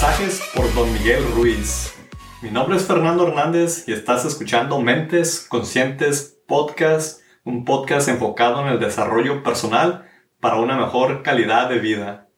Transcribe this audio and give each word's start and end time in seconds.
Aprendizajes 0.00 0.50
por 0.54 0.74
Don 0.74 0.90
Miguel 0.94 1.22
Ruiz. 1.34 1.94
Mi 2.40 2.50
nombre 2.50 2.78
es 2.78 2.86
Fernando 2.86 3.28
Hernández 3.28 3.86
y 3.86 3.92
estás 3.92 4.24
escuchando 4.24 4.80
Mentes 4.80 5.46
Conscientes 5.46 6.40
Podcast, 6.48 7.20
un 7.44 7.66
podcast 7.66 8.08
enfocado 8.08 8.62
en 8.62 8.68
el 8.68 8.80
desarrollo 8.80 9.42
personal 9.42 10.08
para 10.40 10.56
una 10.56 10.78
mejor 10.78 11.22
calidad 11.22 11.68
de 11.68 11.80
vida. 11.80 12.30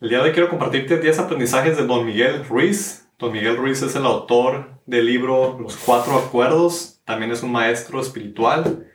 El 0.00 0.08
día 0.08 0.18
de 0.20 0.24
hoy 0.24 0.32
quiero 0.32 0.48
compartirte 0.48 0.98
10 0.98 1.18
aprendizajes 1.18 1.76
de 1.76 1.86
Don 1.86 2.06
Miguel 2.06 2.46
Ruiz. 2.46 3.06
Don 3.18 3.32
Miguel 3.32 3.58
Ruiz 3.58 3.82
es 3.82 3.94
el 3.94 4.06
autor 4.06 4.80
del 4.86 5.04
libro 5.04 5.58
Los 5.60 5.76
Cuatro 5.76 6.16
Acuerdos, 6.16 7.02
también 7.04 7.32
es 7.32 7.42
un 7.42 7.52
maestro 7.52 8.00
espiritual. 8.00 8.86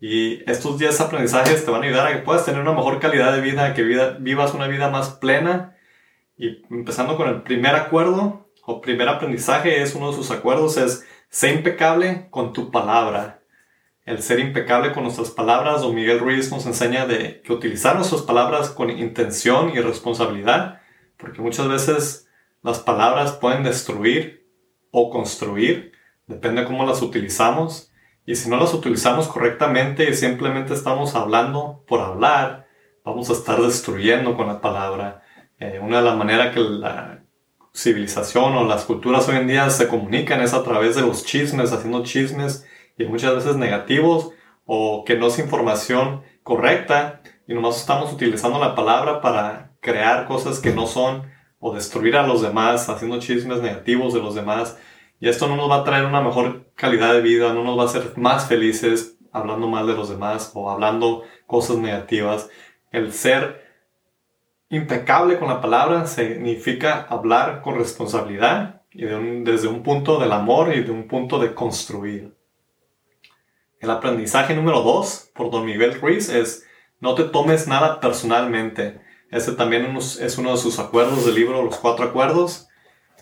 Y 0.00 0.48
estos 0.48 0.78
10 0.78 1.00
aprendizajes 1.00 1.64
te 1.64 1.70
van 1.72 1.82
a 1.82 1.86
ayudar 1.86 2.06
a 2.06 2.12
que 2.12 2.22
puedas 2.22 2.44
tener 2.44 2.60
una 2.60 2.74
mejor 2.74 3.00
calidad 3.00 3.32
de 3.32 3.40
vida, 3.40 3.74
que 3.74 3.82
vivas 4.20 4.54
una 4.54 4.68
vida 4.68 4.88
más 4.88 5.10
plena. 5.10 5.75
Y 6.36 6.62
empezando 6.70 7.16
con 7.16 7.28
el 7.28 7.42
primer 7.42 7.74
acuerdo 7.74 8.48
o 8.64 8.80
primer 8.80 9.08
aprendizaje, 9.08 9.82
es 9.82 9.94
uno 9.94 10.10
de 10.10 10.16
sus 10.16 10.30
acuerdos, 10.30 10.76
es 10.76 11.06
sé 11.28 11.52
impecable 11.52 12.28
con 12.30 12.52
tu 12.52 12.70
palabra 12.70 13.36
el 14.06 14.22
ser 14.22 14.38
impecable 14.38 14.92
con 14.92 15.02
nuestras 15.02 15.30
palabras. 15.30 15.82
Don 15.82 15.94
Miguel 15.94 16.20
Ruiz 16.20 16.50
nos 16.50 16.64
enseña 16.64 17.06
de 17.06 17.42
que 17.42 17.52
utilizar 17.52 17.96
nuestras 17.96 18.22
palabras 18.22 18.70
con 18.70 18.88
intención 18.88 19.70
y 19.74 19.80
responsabilidad, 19.80 20.80
porque 21.18 21.42
muchas 21.42 21.68
veces 21.68 22.28
las 22.62 22.78
palabras 22.78 23.32
pueden 23.32 23.64
destruir 23.64 24.48
o 24.92 25.10
construir, 25.10 25.92
depende 26.26 26.62
de 26.62 26.68
cómo 26.68 26.86
las 26.86 27.02
utilizamos. 27.02 27.92
Y 28.24 28.36
si 28.36 28.48
no 28.48 28.56
las 28.56 28.74
utilizamos 28.74 29.28
correctamente 29.28 30.08
y 30.08 30.14
simplemente 30.14 30.74
estamos 30.74 31.14
hablando 31.14 31.84
por 31.86 32.00
hablar, 32.00 32.68
vamos 33.04 33.28
a 33.28 33.34
estar 33.34 33.60
destruyendo 33.60 34.36
con 34.36 34.46
la 34.46 34.60
palabra. 34.60 35.22
Eh, 35.58 35.80
una 35.82 35.98
de 35.98 36.04
las 36.04 36.16
maneras 36.16 36.54
que 36.54 36.60
la 36.60 37.24
civilización 37.74 38.54
o 38.56 38.64
las 38.64 38.84
culturas 38.84 39.28
hoy 39.28 39.36
en 39.36 39.46
día 39.46 39.70
se 39.70 39.88
comunican 39.88 40.42
es 40.42 40.52
a 40.52 40.62
través 40.62 40.96
de 40.96 41.02
los 41.02 41.24
chismes, 41.24 41.72
haciendo 41.72 42.02
chismes 42.02 42.66
y 42.98 43.04
muchas 43.04 43.34
veces 43.34 43.56
negativos 43.56 44.30
o 44.66 45.04
que 45.04 45.16
no 45.16 45.28
es 45.28 45.38
información 45.38 46.22
correcta 46.42 47.22
y 47.46 47.54
nomás 47.54 47.78
estamos 47.78 48.12
utilizando 48.12 48.58
la 48.58 48.74
palabra 48.74 49.20
para 49.20 49.72
crear 49.80 50.26
cosas 50.26 50.60
que 50.60 50.72
no 50.72 50.86
son 50.86 51.30
o 51.58 51.74
destruir 51.74 52.16
a 52.16 52.26
los 52.26 52.42
demás, 52.42 52.88
haciendo 52.88 53.18
chismes 53.18 53.62
negativos 53.62 54.12
de 54.12 54.20
los 54.20 54.34
demás. 54.34 54.78
Y 55.20 55.28
esto 55.28 55.46
no 55.46 55.56
nos 55.56 55.70
va 55.70 55.76
a 55.76 55.84
traer 55.84 56.04
una 56.04 56.20
mejor 56.20 56.70
calidad 56.74 57.14
de 57.14 57.22
vida, 57.22 57.54
no 57.54 57.64
nos 57.64 57.78
va 57.78 57.82
a 57.82 57.86
hacer 57.86 58.12
más 58.16 58.46
felices 58.46 59.16
hablando 59.32 59.68
mal 59.68 59.86
de 59.86 59.94
los 59.94 60.10
demás 60.10 60.50
o 60.54 60.70
hablando 60.70 61.22
cosas 61.46 61.78
negativas. 61.78 62.50
El 62.90 63.12
ser 63.12 63.65
impecable 64.68 65.38
con 65.38 65.48
la 65.48 65.60
palabra 65.60 66.06
significa 66.06 67.06
hablar 67.08 67.62
con 67.62 67.76
responsabilidad 67.76 68.82
y 68.90 69.04
desde 69.04 69.68
un 69.68 69.82
punto 69.82 70.18
del 70.18 70.32
amor 70.32 70.74
y 70.74 70.82
de 70.82 70.90
un 70.90 71.06
punto 71.06 71.38
de 71.38 71.54
construir. 71.54 72.34
El 73.78 73.90
aprendizaje 73.90 74.54
número 74.54 74.80
dos 74.80 75.30
por 75.34 75.50
Don 75.50 75.66
Miguel 75.66 76.00
Ruiz 76.00 76.28
es 76.30 76.66
no 76.98 77.14
te 77.14 77.24
tomes 77.24 77.68
nada 77.68 78.00
personalmente. 78.00 79.00
Ese 79.30 79.52
también 79.52 79.94
es 79.96 80.38
uno 80.38 80.52
de 80.52 80.56
sus 80.56 80.78
acuerdos 80.78 81.26
del 81.26 81.34
libro 81.34 81.62
Los 81.62 81.76
Cuatro 81.76 82.06
Acuerdos. 82.06 82.68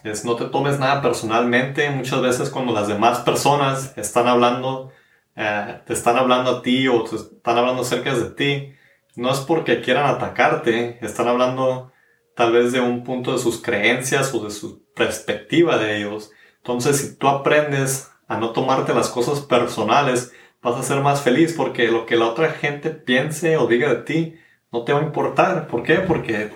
Es 0.04 0.24
no 0.24 0.36
te 0.36 0.44
tomes 0.44 0.78
nada 0.78 1.02
personalmente. 1.02 1.90
Muchas 1.90 2.22
veces 2.22 2.50
cuando 2.50 2.72
las 2.72 2.86
demás 2.86 3.20
personas 3.20 3.96
están 3.96 4.28
hablando, 4.28 4.92
eh, 5.34 5.80
te 5.86 5.92
están 5.92 6.16
hablando 6.16 6.50
a 6.50 6.62
ti 6.62 6.86
o 6.86 7.02
te 7.02 7.16
están 7.16 7.58
hablando 7.58 7.82
acerca 7.82 8.14
de 8.14 8.30
ti, 8.30 8.74
no 9.16 9.32
es 9.32 9.40
porque 9.40 9.80
quieran 9.80 10.06
atacarte, 10.06 10.98
están 11.04 11.28
hablando 11.28 11.92
tal 12.34 12.52
vez 12.52 12.72
de 12.72 12.80
un 12.80 13.04
punto 13.04 13.32
de 13.32 13.38
sus 13.38 13.62
creencias 13.62 14.34
o 14.34 14.44
de 14.44 14.50
su 14.50 14.84
perspectiva 14.94 15.78
de 15.78 15.98
ellos. 15.98 16.32
Entonces, 16.56 16.98
si 16.98 17.16
tú 17.16 17.28
aprendes 17.28 18.10
a 18.26 18.38
no 18.38 18.50
tomarte 18.50 18.94
las 18.94 19.08
cosas 19.08 19.40
personales, 19.40 20.32
vas 20.62 20.76
a 20.76 20.82
ser 20.82 21.00
más 21.00 21.22
feliz 21.22 21.52
porque 21.56 21.88
lo 21.88 22.06
que 22.06 22.16
la 22.16 22.26
otra 22.26 22.50
gente 22.50 22.90
piense 22.90 23.56
o 23.56 23.66
diga 23.66 23.88
de 23.90 24.02
ti 24.02 24.34
no 24.72 24.82
te 24.84 24.92
va 24.92 25.00
a 25.00 25.04
importar. 25.04 25.68
¿Por 25.68 25.82
qué? 25.82 25.96
Porque 25.96 26.50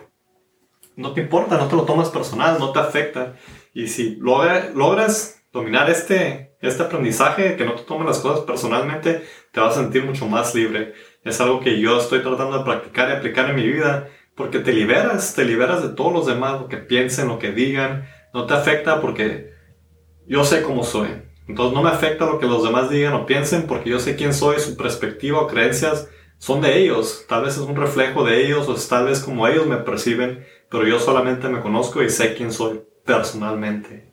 no 0.97 1.13
te 1.13 1.21
importa, 1.21 1.59
no 1.59 1.69
te 1.69 1.77
lo 1.77 1.85
tomas 1.85 2.09
personal, 2.09 2.59
no 2.59 2.73
te 2.73 2.81
afecta. 2.81 3.35
Y 3.73 3.87
si 3.87 4.17
logras 4.17 5.45
dominar 5.53 5.89
este, 5.91 6.57
este 6.61 6.83
aprendizaje, 6.83 7.57
que 7.57 7.65
no 7.65 7.75
te 7.75 7.83
tomes 7.83 8.07
las 8.07 8.19
cosas 8.19 8.41
personalmente, 8.45 9.25
te 9.53 9.61
vas 9.61 9.77
a 9.77 9.81
sentir 9.81 10.05
mucho 10.05 10.27
más 10.27 10.55
libre. 10.55 10.95
Es 11.25 11.41
algo 11.41 11.61
que 11.61 11.81
yo 11.81 11.99
estoy 11.99 12.21
tratando 12.21 12.59
de 12.59 12.65
practicar 12.65 13.09
y 13.11 13.13
aplicar 13.13 13.51
en 13.51 13.57
mi 13.57 13.67
vida 13.67 14.09
porque 14.35 14.61
te 14.61 14.73
liberas, 14.73 15.35
te 15.35 15.45
liberas 15.45 15.83
de 15.83 15.89
todos 15.91 16.13
los 16.13 16.27
demás, 16.27 16.61
lo 16.61 16.69
que 16.69 16.77
piensen, 16.77 17.29
lo 17.29 17.39
que 17.39 17.51
digan, 17.51 18.09
no 18.33 18.47
te 18.47 18.55
afecta 18.55 19.01
porque 19.01 19.53
yo 20.27 20.45
sé 20.45 20.63
cómo 20.63 20.85
soy. 20.85 21.09
Entonces 21.49 21.75
no 21.75 21.83
me 21.83 21.91
afecta 21.91 22.27
lo 22.27 22.39
que 22.39 22.47
los 22.47 22.63
demás 22.63 22.91
digan 22.91 23.15
o 23.15 23.27
piensen 23.27 23.67
porque 23.67 23.91
yo 23.91 23.99
sé 23.99 24.17
quién 24.17 24.35
soy, 24.35 24.61
su 24.61 24.77
perspectiva 24.77 25.41
o 25.41 25.47
creencias 25.47 26.09
son 26.39 26.61
de 26.61 26.79
ellos. 26.79 27.25
Tal 27.29 27.45
vez 27.45 27.55
es 27.55 27.61
un 27.61 27.75
reflejo 27.75 28.25
de 28.25 28.45
ellos 28.45 28.69
o 28.69 28.75
es 28.75 28.87
tal 28.89 29.07
vez 29.07 29.21
como 29.21 29.49
ellos 29.49 29.67
me 29.67 29.79
perciben, 29.79 30.47
pero 30.71 30.87
yo 30.87 31.01
solamente 31.01 31.49
me 31.49 31.61
conozco 31.61 32.03
y 32.03 32.11
sé 32.11 32.35
quién 32.35 32.53
soy 32.53 32.81
personalmente. 33.05 34.13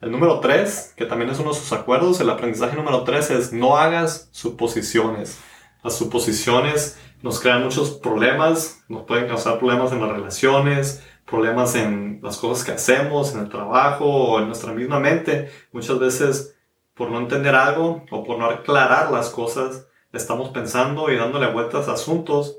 El 0.00 0.10
número 0.10 0.40
3, 0.40 0.94
que 0.96 1.06
también 1.06 1.30
es 1.30 1.38
uno 1.38 1.52
de 1.52 1.58
sus 1.58 1.72
acuerdos, 1.72 2.20
el 2.20 2.28
aprendizaje 2.28 2.76
número 2.76 3.04
3 3.04 3.30
es 3.30 3.52
no 3.52 3.76
hagas 3.76 4.28
suposiciones. 4.32 5.38
Las 5.84 5.98
suposiciones 5.98 6.98
nos 7.22 7.40
crean 7.40 7.62
muchos 7.62 7.90
problemas, 7.90 8.82
nos 8.88 9.02
pueden 9.02 9.28
causar 9.28 9.58
problemas 9.58 9.92
en 9.92 10.00
las 10.00 10.10
relaciones, 10.10 11.04
problemas 11.26 11.74
en 11.74 12.20
las 12.22 12.38
cosas 12.38 12.64
que 12.64 12.72
hacemos, 12.72 13.34
en 13.34 13.40
el 13.40 13.50
trabajo 13.50 14.06
o 14.06 14.40
en 14.40 14.46
nuestra 14.46 14.72
misma 14.72 14.98
mente. 14.98 15.50
Muchas 15.72 15.98
veces 15.98 16.56
por 16.94 17.10
no 17.10 17.18
entender 17.18 17.54
algo 17.54 18.02
o 18.10 18.24
por 18.24 18.38
no 18.38 18.46
aclarar 18.46 19.12
las 19.12 19.28
cosas, 19.28 19.86
estamos 20.14 20.48
pensando 20.50 21.10
y 21.10 21.16
dándole 21.16 21.52
vueltas 21.52 21.86
a 21.88 21.92
asuntos 21.92 22.56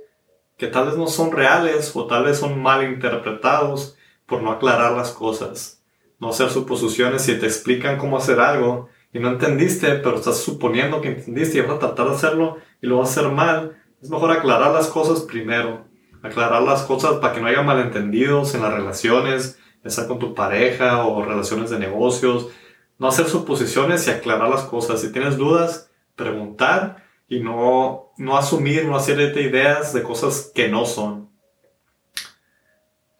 que 0.57 0.67
tal 0.67 0.85
vez 0.85 0.95
no 0.95 1.07
son 1.07 1.31
reales 1.31 1.95
o 1.95 2.05
tal 2.05 2.25
vez 2.25 2.37
son 2.37 2.61
mal 2.61 2.83
interpretados 2.83 3.97
por 4.27 4.43
no 4.43 4.51
aclarar 4.51 4.91
las 4.91 5.11
cosas. 5.11 5.81
No 6.19 6.29
hacer 6.29 6.51
suposiciones 6.51 7.23
si 7.23 7.39
te 7.39 7.47
explican 7.47 7.97
cómo 7.97 8.17
hacer 8.17 8.39
algo 8.39 8.87
y 9.15 9.19
no 9.19 9.29
entendiste, 9.29 9.95
pero 9.95 10.17
estás 10.17 10.37
suponiendo 10.37 11.01
que 11.01 11.07
entendiste 11.07 11.57
y 11.57 11.61
vas 11.61 11.77
a 11.77 11.79
tratar 11.79 12.09
de 12.09 12.15
hacerlo 12.15 12.57
y 12.81 12.87
lo 12.87 12.99
vas 12.99 13.09
a 13.09 13.19
hacer 13.19 13.31
mal. 13.31 13.77
Es 14.01 14.09
mejor 14.09 14.31
aclarar 14.31 14.71
las 14.71 14.87
cosas 14.87 15.21
primero 15.21 15.85
aclarar 16.25 16.63
las 16.63 16.83
cosas 16.83 17.15
para 17.19 17.33
que 17.33 17.41
no 17.41 17.47
haya 17.47 17.61
malentendidos 17.61 18.55
en 18.55 18.61
las 18.61 18.73
relaciones, 18.73 19.59
ya 19.83 19.89
sea 19.89 20.07
con 20.07 20.19
tu 20.19 20.33
pareja 20.33 21.05
o 21.05 21.23
relaciones 21.23 21.69
de 21.69 21.79
negocios. 21.79 22.49
No 22.97 23.07
hacer 23.07 23.27
suposiciones 23.27 24.07
y 24.07 24.11
aclarar 24.11 24.49
las 24.49 24.63
cosas. 24.63 25.01
Si 25.01 25.11
tienes 25.11 25.37
dudas, 25.37 25.91
preguntar 26.15 27.03
y 27.27 27.39
no, 27.41 28.13
no 28.17 28.37
asumir, 28.37 28.85
no 28.85 28.95
hacerte 28.95 29.41
ideas 29.41 29.93
de 29.93 30.03
cosas 30.03 30.51
que 30.53 30.69
no 30.69 30.85
son. 30.85 31.29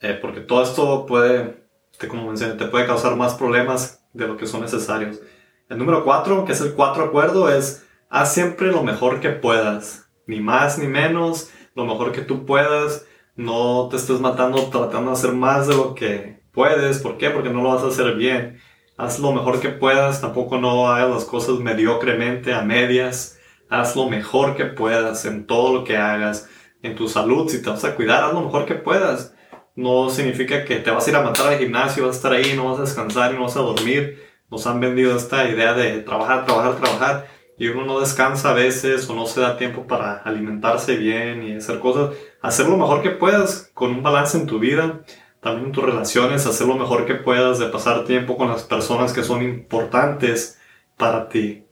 Eh, 0.01 0.17
porque 0.21 0.41
todo 0.41 0.63
esto 0.63 1.05
puede, 1.05 1.65
como 2.07 2.27
mencioné, 2.27 2.55
te 2.55 2.65
puede 2.65 2.85
causar 2.85 3.15
más 3.15 3.35
problemas 3.35 4.03
de 4.13 4.27
lo 4.27 4.37
que 4.37 4.47
son 4.47 4.61
necesarios. 4.61 5.19
El 5.67 5.79
número 5.79 6.03
cuatro, 6.03 6.45
que 6.45 6.51
es 6.51 6.61
el 6.61 6.73
cuatro 6.73 7.05
acuerdo, 7.05 7.49
es 7.49 7.87
haz 8.11 8.33
siempre 8.35 8.67
lo 8.67 8.83
mejor 8.83 9.19
que 9.19 9.29
puedas. 9.29 10.07
Ni 10.27 10.39
más 10.39 10.77
ni 10.77 10.87
menos 10.87 11.49
lo 11.73 11.85
mejor 11.85 12.11
que 12.11 12.21
tú 12.21 12.45
puedas, 12.45 13.07
no 13.35 13.89
te 13.89 13.97
estés 13.97 14.19
matando 14.19 14.69
tratando 14.69 15.09
de 15.09 15.17
hacer 15.17 15.33
más 15.33 15.67
de 15.67 15.75
lo 15.75 15.95
que 15.95 16.43
puedes. 16.51 16.99
¿Por 16.99 17.17
qué? 17.17 17.31
Porque 17.31 17.49
no 17.49 17.63
lo 17.63 17.73
vas 17.73 17.83
a 17.83 17.87
hacer 17.87 18.13
bien. 18.13 18.59
Haz 18.95 19.17
lo 19.17 19.31
mejor 19.31 19.59
que 19.59 19.69
puedas, 19.69 20.21
tampoco 20.21 20.59
no 20.59 20.87
hagas 20.87 21.09
las 21.09 21.25
cosas 21.25 21.57
mediocremente, 21.57 22.53
a 22.53 22.61
medias. 22.61 23.39
Haz 23.67 23.95
lo 23.95 24.07
mejor 24.07 24.55
que 24.55 24.65
puedas 24.65 25.25
en 25.25 25.47
todo 25.47 25.73
lo 25.73 25.83
que 25.83 25.97
hagas. 25.97 26.47
En 26.83 26.95
tu 26.95 27.09
salud, 27.09 27.49
si 27.49 27.63
te 27.63 27.71
vas 27.71 27.83
a 27.83 27.95
cuidar, 27.95 28.23
haz 28.23 28.33
lo 28.33 28.41
mejor 28.41 28.65
que 28.65 28.75
puedas. 28.75 29.33
No 29.75 30.11
significa 30.11 30.63
que 30.63 30.75
te 30.75 30.91
vas 30.91 31.07
a 31.07 31.09
ir 31.09 31.15
a 31.15 31.23
matar 31.23 31.51
al 31.51 31.57
gimnasio, 31.57 32.05
vas 32.05 32.15
a 32.15 32.17
estar 32.17 32.33
ahí, 32.33 32.55
no 32.55 32.69
vas 32.69 32.77
a 32.77 32.83
descansar 32.83 33.33
y 33.33 33.35
no 33.35 33.43
vas 33.43 33.57
a 33.57 33.61
dormir. 33.61 34.34
Nos 34.55 34.67
han 34.67 34.79
vendido 34.79 35.17
esta 35.17 35.49
idea 35.49 35.73
de 35.73 35.99
trabajar, 35.99 36.45
trabajar, 36.45 36.77
trabajar 36.77 37.27
y 37.57 37.67
uno 37.67 37.85
no 37.85 37.99
descansa 37.99 38.51
a 38.51 38.53
veces 38.53 39.09
o 39.09 39.13
no 39.13 39.25
se 39.25 39.41
da 39.41 39.57
tiempo 39.57 39.85
para 39.85 40.13
alimentarse 40.19 40.95
bien 40.95 41.43
y 41.43 41.57
hacer 41.57 41.81
cosas, 41.81 42.15
hacer 42.41 42.65
lo 42.69 42.77
mejor 42.77 43.01
que 43.01 43.09
puedas 43.09 43.69
con 43.73 43.91
un 43.91 44.01
balance 44.01 44.37
en 44.37 44.47
tu 44.47 44.57
vida, 44.57 45.01
también 45.41 45.65
en 45.65 45.71
tus 45.73 45.83
relaciones, 45.83 46.47
hacer 46.47 46.67
lo 46.67 46.75
mejor 46.75 47.05
que 47.05 47.15
puedas 47.15 47.59
de 47.59 47.65
pasar 47.65 48.05
tiempo 48.05 48.37
con 48.37 48.47
las 48.47 48.63
personas 48.63 49.11
que 49.11 49.23
son 49.23 49.43
importantes 49.43 50.57
para 50.95 51.27
ti. 51.27 51.65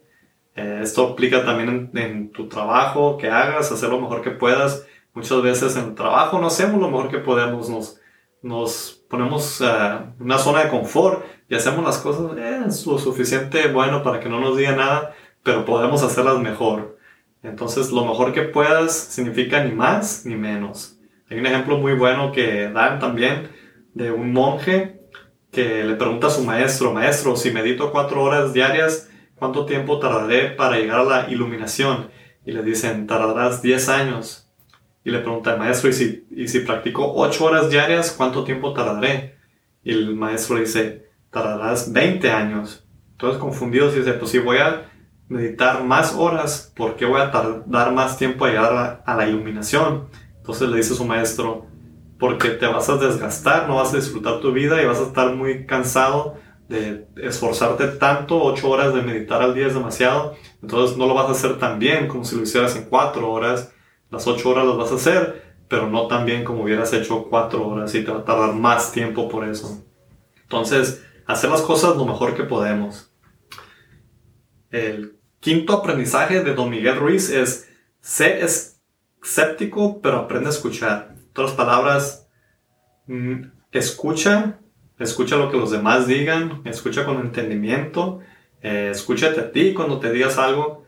Eh, 0.58 0.82
esto 0.84 1.08
aplica 1.08 1.46
también 1.46 1.90
en, 1.94 2.32
tu 2.34 2.50
trabajo, 2.50 3.16
que 3.18 3.30
hagas, 3.30 3.72
hacer 3.72 3.88
lo 3.88 4.02
mejor 4.02 4.22
que 4.22 4.32
puedas. 4.32 4.86
Muchas 5.14 5.42
veces 5.42 5.78
en 5.78 5.86
el 5.86 5.96
trabajo 5.96 6.38
no 6.38 6.48
hacemos 6.48 6.82
lo 6.82 6.90
mejor 6.90 7.10
que 7.10 7.20
podemos, 7.20 7.70
nos, 7.70 8.02
nos 8.42 9.02
ponemos 9.10 9.62
en 9.62 9.68
uh, 9.68 10.14
una 10.20 10.38
zona 10.38 10.66
de 10.66 10.70
confort 10.70 11.24
y 11.54 11.56
hacemos 11.56 11.86
las 11.86 12.00
cosas 12.00 12.36
eh, 12.36 12.62
lo 12.88 12.98
suficiente 12.98 13.68
bueno 13.68 14.02
para 14.02 14.20
que 14.20 14.28
no 14.28 14.40
nos 14.40 14.58
diga 14.58 14.76
nada, 14.76 15.14
pero 15.44 15.66
podemos 15.66 16.02
hacerlas 16.02 16.40
mejor. 16.40 16.98
Entonces, 17.44 17.92
lo 17.92 18.04
mejor 18.06 18.34
que 18.34 18.42
puedas 18.42 18.92
significa 18.92 19.64
ni 19.64 19.72
más 19.72 20.26
ni 20.26 20.36
menos. 20.36 20.98
Hay 21.30 21.38
un 21.38 21.46
ejemplo 21.46 21.78
muy 21.78 21.94
bueno 21.94 22.32
que 22.32 22.70
dan 22.70 22.98
también 22.98 23.52
de 23.94 24.10
un 24.10 24.34
monje 24.34 25.00
que 25.52 25.84
le 25.84 25.94
pregunta 25.94 26.26
a 26.26 26.32
su 26.32 26.44
maestro, 26.44 26.92
maestro, 26.92 27.36
si 27.36 27.52
medito 27.52 27.92
cuatro 27.92 28.24
horas 28.24 28.52
diarias, 28.52 29.12
¿cuánto 29.36 29.68
tiempo 29.68 30.00
tardaré 30.00 30.50
para 30.50 30.78
llegar 30.78 31.02
a 31.02 31.04
la 31.04 31.30
iluminación? 31.30 32.10
Y 32.48 32.54
le 32.54 32.64
dicen, 32.64 33.06
tardarás 33.06 33.62
10 33.62 33.90
años. 33.90 34.50
Y 35.04 35.12
le 35.12 35.20
pregunta 35.20 35.54
al 35.54 35.60
maestro, 35.60 35.92
¿y 35.92 35.94
si, 35.94 36.26
y 36.32 36.48
si 36.48 36.62
practico 36.62 37.14
8 37.14 37.46
horas 37.46 37.70
diarias, 37.70 38.12
cuánto 38.12 38.44
tiempo 38.44 38.74
tardaré? 38.74 39.36
Y 39.84 39.92
el 39.92 40.16
maestro 40.16 40.56
le 40.56 40.62
dice, 40.62 41.04
tardarás 41.34 41.92
20 41.92 42.32
años. 42.32 42.86
Entonces 43.12 43.40
confundido 43.40 43.92
dice, 43.92 44.14
pues 44.14 44.32
si 44.32 44.40
voy 44.40 44.58
a 44.58 44.90
meditar 45.28 45.84
más 45.84 46.14
horas, 46.14 46.72
¿por 46.76 46.96
qué 46.96 47.06
voy 47.06 47.20
a 47.20 47.32
tardar 47.32 47.92
más 47.92 48.18
tiempo 48.18 48.46
a 48.46 48.50
llegar 48.50 49.02
a, 49.06 49.16
la 49.16 49.28
iluminación? 49.28 50.08
Entonces 50.38 50.70
le 50.70 50.78
dice 50.78 50.94
su 50.94 51.06
maestro, 51.06 51.66
porque 52.20 52.50
te 52.50 52.68
vas 52.68 52.88
a 52.90 52.98
desgastar, 52.98 53.68
no 53.68 53.78
vas 53.78 53.94
a 53.94 53.98
disfrutar 53.98 54.40
tu 54.40 54.52
vida 54.52 54.82
y 54.82 54.86
vas 54.86 55.00
a 55.00 55.04
estar 55.08 55.36
muy 55.36 55.66
cansado 55.66 56.36
de 56.70 57.08
esforzarte 57.18 57.88
tanto, 57.88 58.42
8 58.42 58.70
horas 58.70 58.94
de 58.94 59.02
meditar 59.02 59.42
al 59.42 59.54
día 59.54 59.68
es 59.68 59.74
demasiado, 59.74 60.36
entonces 60.62 60.98
no 60.98 61.08
lo 61.08 61.14
vas 61.14 61.28
a 61.28 61.32
hacer 61.32 61.60
tan 61.60 61.78
bien 61.78 62.08
como 62.08 62.24
si 62.24 62.36
lo 62.36 62.44
hicieras 62.44 62.76
en 62.76 62.86
4 62.86 63.30
horas, 63.30 63.74
las 64.10 64.26
8 64.28 64.50
horas 64.50 64.66
las 64.66 64.78
vas 64.78 64.92
a 64.92 64.96
hacer, 64.96 65.58
pero 65.68 65.90
no 65.90 66.08
tan 66.08 66.26
bien 66.26 66.44
como 66.44 66.64
hubieras 66.64 66.94
hecho 66.94 67.28
4 67.30 67.68
horas 67.68 67.94
y 67.96 68.04
te 68.04 68.12
va 68.12 68.20
a 68.20 68.24
tardar 68.24 68.54
más 68.54 68.92
tiempo 68.92 69.28
por 69.28 69.48
eso. 69.48 69.84
Entonces, 70.44 71.04
hacer 71.26 71.50
las 71.50 71.62
cosas 71.62 71.96
lo 71.96 72.06
mejor 72.06 72.36
que 72.36 72.44
podemos. 72.44 73.14
El 74.70 75.18
quinto 75.40 75.74
aprendizaje 75.74 76.44
de 76.44 76.54
Don 76.54 76.70
Miguel 76.70 76.98
Ruiz 76.98 77.30
es, 77.30 77.70
sé 78.00 78.44
escéptico, 78.44 80.02
pero 80.02 80.18
aprende 80.20 80.48
a 80.48 80.52
escuchar. 80.52 81.16
En 81.16 81.30
otras 81.30 81.52
palabras, 81.52 82.28
mm, 83.08 83.44
escucha, 83.72 84.60
escucha 85.00 85.36
lo 85.36 85.52
que 85.52 85.58
los 85.58 85.72
demás 85.72 86.08
digan, 86.08 86.62
escucha 86.66 87.06
con 87.06 87.20
entendimiento, 87.20 88.20
eh, 88.62 88.90
escúchate 88.92 89.40
a 89.40 89.52
ti 89.52 89.74
cuando 89.74 90.00
te 90.00 90.12
digas 90.12 90.38
algo, 90.38 90.86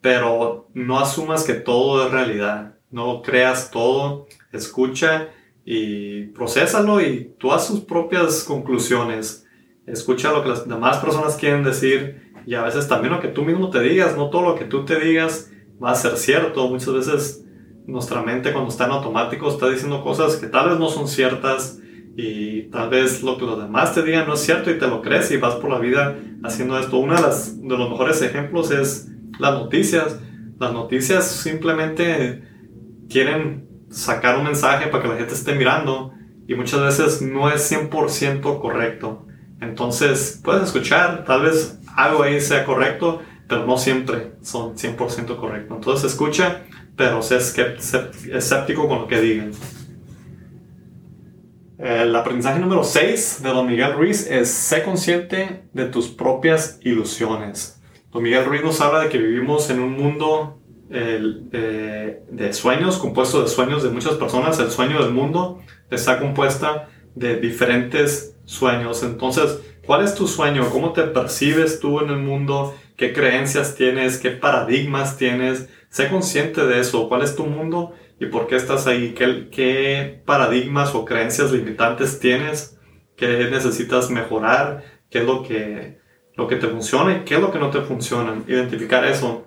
pero 0.00 0.68
no 0.74 1.00
asumas 1.00 1.44
que 1.44 1.54
todo 1.54 2.06
es 2.06 2.12
realidad, 2.12 2.76
no 2.90 3.22
creas 3.22 3.70
todo, 3.70 4.26
escucha 4.52 5.28
y 5.64 6.26
procésalo 6.28 7.00
y 7.00 7.34
tú 7.38 7.52
haz 7.52 7.66
sus 7.66 7.80
propias 7.80 8.44
conclusiones. 8.44 9.47
Escucha 9.90 10.32
lo 10.32 10.42
que 10.42 10.50
las 10.50 10.68
demás 10.68 10.98
personas 10.98 11.36
quieren 11.36 11.64
decir 11.64 12.32
y 12.46 12.54
a 12.54 12.62
veces 12.62 12.88
también 12.88 13.12
lo 13.12 13.20
que 13.20 13.28
tú 13.28 13.44
mismo 13.44 13.70
te 13.70 13.80
digas, 13.80 14.16
no 14.16 14.30
todo 14.30 14.42
lo 14.42 14.54
que 14.54 14.64
tú 14.64 14.84
te 14.84 14.98
digas 14.98 15.50
va 15.82 15.90
a 15.90 15.94
ser 15.94 16.16
cierto. 16.16 16.66
Muchas 16.68 16.94
veces 16.94 17.44
nuestra 17.86 18.22
mente 18.22 18.52
cuando 18.52 18.70
está 18.70 18.86
en 18.86 18.92
automático 18.92 19.48
está 19.48 19.68
diciendo 19.68 20.02
cosas 20.02 20.36
que 20.36 20.46
tal 20.46 20.70
vez 20.70 20.78
no 20.78 20.88
son 20.88 21.08
ciertas 21.08 21.78
y 22.16 22.62
tal 22.70 22.90
vez 22.90 23.22
lo 23.22 23.38
que 23.38 23.44
los 23.44 23.62
demás 23.62 23.94
te 23.94 24.02
digan 24.02 24.26
no 24.26 24.34
es 24.34 24.40
cierto 24.40 24.70
y 24.70 24.78
te 24.78 24.88
lo 24.88 25.02
crees 25.02 25.30
y 25.30 25.36
vas 25.36 25.54
por 25.54 25.70
la 25.70 25.78
vida 25.78 26.16
haciendo 26.42 26.76
esto. 26.78 26.98
Uno 26.98 27.14
de, 27.14 27.20
los 27.20 27.90
mejores 27.90 28.20
ejemplos 28.22 28.70
es 28.70 29.08
las 29.38 29.54
noticias. 29.54 30.18
Las 30.58 30.72
noticias 30.72 31.24
simplemente 31.30 32.42
quieren 33.08 33.68
sacar 33.90 34.36
un 34.36 34.44
mensaje 34.44 34.88
para 34.88 35.02
que 35.02 35.08
la 35.10 35.16
gente 35.16 35.34
esté 35.34 35.54
mirando 35.54 36.12
y 36.48 36.54
muchas 36.56 36.80
veces 36.80 37.22
no 37.22 37.50
es 37.50 37.70
100% 37.70 38.60
correcto. 38.60 39.27
Entonces, 39.60 40.40
puedes 40.42 40.64
escuchar, 40.64 41.24
tal 41.24 41.42
vez 41.42 41.78
algo 41.96 42.22
ahí 42.22 42.40
sea 42.40 42.64
correcto, 42.64 43.22
pero 43.48 43.66
no 43.66 43.78
siempre 43.78 44.32
son 44.42 44.76
100% 44.76 45.36
correcto. 45.36 45.74
Entonces, 45.74 46.12
escucha, 46.12 46.64
pero 46.96 47.22
sé 47.22 47.38
escéptico 48.32 48.88
con 48.88 49.00
lo 49.00 49.08
que 49.08 49.20
digan. 49.20 49.52
El 51.78 52.14
aprendizaje 52.16 52.58
número 52.58 52.82
6 52.82 53.40
de 53.42 53.48
Don 53.50 53.66
Miguel 53.66 53.92
Ruiz 53.92 54.28
es 54.28 54.50
sé 54.50 54.82
consciente 54.82 55.62
de 55.72 55.86
tus 55.86 56.08
propias 56.08 56.80
ilusiones. 56.82 57.80
Don 58.10 58.22
Miguel 58.22 58.44
Ruiz 58.44 58.64
nos 58.64 58.80
habla 58.80 59.00
de 59.00 59.08
que 59.08 59.18
vivimos 59.18 59.70
en 59.70 59.78
un 59.80 59.92
mundo 59.92 60.60
eh, 60.90 62.22
de 62.30 62.52
sueños, 62.52 62.98
compuesto 62.98 63.42
de 63.42 63.48
sueños 63.48 63.84
de 63.84 63.90
muchas 63.90 64.14
personas. 64.14 64.58
El 64.58 64.70
sueño 64.70 65.02
del 65.02 65.12
mundo 65.12 65.60
está 65.90 66.18
compuesta 66.18 66.88
de 67.14 67.36
diferentes 67.36 68.37
sueños. 68.48 69.02
Entonces, 69.02 69.60
¿cuál 69.86 70.02
es 70.02 70.14
tu 70.14 70.26
sueño? 70.26 70.68
¿Cómo 70.70 70.92
te 70.92 71.02
percibes 71.02 71.80
tú 71.80 72.00
en 72.00 72.08
el 72.08 72.16
mundo? 72.16 72.74
¿Qué 72.96 73.12
creencias 73.12 73.74
tienes? 73.74 74.18
¿Qué 74.18 74.30
paradigmas 74.30 75.16
tienes? 75.16 75.68
Sé 75.90 76.08
consciente 76.08 76.66
de 76.66 76.80
eso. 76.80 77.08
¿Cuál 77.08 77.22
es 77.22 77.36
tu 77.36 77.46
mundo? 77.46 77.92
¿Y 78.18 78.26
por 78.26 78.46
qué 78.46 78.56
estás 78.56 78.86
ahí? 78.86 79.14
¿Qué, 79.14 80.22
paradigmas 80.24 80.94
o 80.94 81.04
creencias 81.04 81.52
limitantes 81.52 82.18
tienes? 82.18 82.78
¿Qué 83.16 83.48
necesitas 83.50 84.10
mejorar? 84.10 84.82
¿Qué 85.10 85.18
es 85.18 85.24
lo 85.24 85.42
que, 85.42 86.00
lo 86.34 86.48
que 86.48 86.56
te 86.56 86.68
funciona 86.68 87.18
y 87.18 87.24
qué 87.24 87.34
es 87.34 87.40
lo 87.40 87.52
que 87.52 87.58
no 87.58 87.70
te 87.70 87.82
funciona? 87.82 88.42
Identificar 88.48 89.04
eso. 89.04 89.44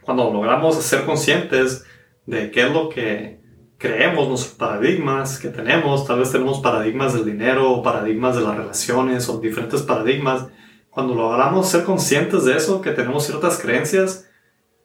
Cuando 0.00 0.32
logramos 0.32 0.76
ser 0.76 1.04
conscientes 1.04 1.84
de 2.24 2.50
qué 2.50 2.62
es 2.62 2.72
lo 2.72 2.88
que 2.88 3.40
creemos, 3.84 4.28
nuestros 4.28 4.54
paradigmas 4.54 5.38
que 5.38 5.48
tenemos, 5.48 6.06
tal 6.06 6.20
vez 6.20 6.32
tenemos 6.32 6.60
paradigmas 6.60 7.12
del 7.12 7.26
dinero 7.26 7.82
paradigmas 7.82 8.34
de 8.34 8.40
las 8.40 8.56
relaciones 8.56 9.28
o 9.28 9.38
diferentes 9.40 9.82
paradigmas. 9.82 10.46
Cuando 10.88 11.14
logramos 11.14 11.68
ser 11.68 11.84
conscientes 11.84 12.46
de 12.46 12.56
eso, 12.56 12.80
que 12.80 12.92
tenemos 12.92 13.26
ciertas 13.26 13.58
creencias 13.58 14.30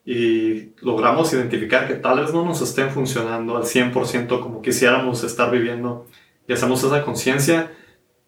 y 0.06 0.74
logramos 0.82 1.32
identificar 1.32 1.88
que 1.88 1.94
tal 1.94 2.20
vez 2.20 2.34
no 2.34 2.44
nos 2.44 2.62
estén 2.62 2.90
funcionando 2.90 3.56
al 3.56 3.64
100% 3.64 4.42
como 4.42 4.62
quisiéramos 4.62 5.24
estar 5.24 5.50
viviendo 5.50 6.06
y 6.46 6.52
hacemos 6.52 6.84
esa 6.84 7.02
conciencia, 7.04 7.72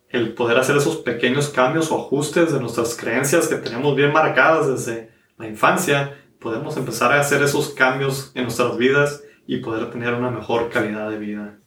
el 0.07 0.33
poder 0.33 0.57
hacer 0.57 0.77
esos 0.77 0.97
pequeños 0.97 1.49
cambios 1.49 1.91
o 1.91 1.99
ajustes 1.99 2.53
de 2.53 2.61
nuestras 2.61 2.95
creencias 2.95 3.49
que 3.49 3.55
tenemos 3.55 3.93
bien 3.93 4.13
marcadas 4.13 4.69
desde 4.69 5.09
la 5.37 5.47
infancia, 5.49 6.17
podemos 6.39 6.77
empezar 6.77 7.11
a 7.11 7.19
hacer 7.19 7.43
esos 7.43 7.71
cambios 7.71 8.31
en 8.35 8.43
nuestras 8.43 8.77
vidas 8.77 9.23
y 9.51 9.57
poder 9.57 9.89
tener 9.89 10.13
una 10.13 10.31
mejor 10.31 10.69
calidad 10.69 11.09
de 11.09 11.17
vida. 11.17 11.59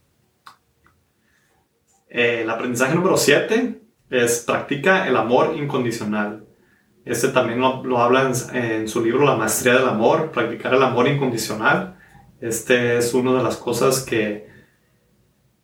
El 2.09 2.49
aprendizaje 2.49 2.95
número 2.95 3.19
7 3.19 3.79
es 4.09 4.39
practica 4.39 5.07
el 5.07 5.15
amor 5.19 5.55
incondicional. 5.55 6.47
Este 7.05 7.29
también 7.29 7.61
lo, 7.61 7.99
habla 7.99 8.33
en, 8.55 8.89
su 8.89 9.05
libro 9.05 9.27
La 9.27 9.37
maestría 9.37 9.75
del 9.75 9.87
amor, 9.87 10.31
practicar 10.31 10.73
el 10.73 10.83
amor 10.83 11.09
incondicional. 11.09 11.99
Este 12.41 12.97
es 12.97 13.13
una 13.13 13.35
de 13.35 13.43
las 13.43 13.59
cosas 13.59 14.01
que, 14.01 14.49